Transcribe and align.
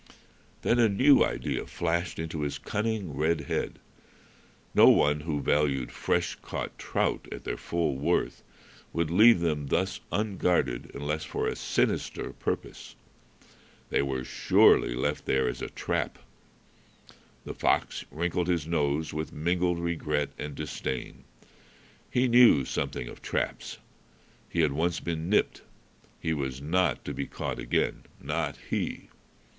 Then 0.63 0.79
a 0.79 0.89
new 0.89 1.23
idea 1.23 1.67
flashed 1.67 2.17
into 2.17 2.41
his 2.41 2.57
cunning 2.57 3.15
red 3.15 3.41
head. 3.41 3.77
No 4.73 4.89
one 4.89 5.19
who 5.19 5.43
valued 5.43 5.91
fresh 5.91 6.33
caught 6.41 6.75
trout 6.79 7.27
at 7.31 7.43
their 7.43 7.55
full 7.55 7.97
worth 7.97 8.41
would 8.93 9.11
leave 9.11 9.41
them 9.41 9.67
thus 9.67 9.99
unguarded 10.11 10.89
unless 10.95 11.23
for 11.23 11.45
a 11.47 11.55
sinister 11.55 12.33
purpose. 12.33 12.95
They 13.91 14.01
were 14.01 14.23
surely 14.23 14.95
left 14.95 15.25
there 15.25 15.47
as 15.47 15.61
a 15.61 15.69
trap. 15.69 16.17
The 17.45 17.53
fox 17.53 18.03
wrinkled 18.09 18.47
his 18.47 18.65
nose 18.65 19.13
with 19.13 19.31
mingled 19.31 19.77
regret 19.77 20.31
and 20.39 20.55
disdain. 20.55 21.25
He 22.09 22.27
knew 22.27 22.65
something 22.65 23.07
of 23.07 23.21
traps. 23.21 23.77
He 24.49 24.61
had 24.61 24.71
once 24.71 24.99
been 24.99 25.29
nipped. 25.29 25.61
He 26.19 26.33
was 26.33 26.59
not 26.59 27.05
to 27.05 27.13
be 27.13 27.27
caught 27.27 27.59
again, 27.59 28.05
not 28.19 28.57
he. 28.71 29.09